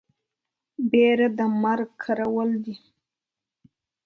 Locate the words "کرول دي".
2.03-2.75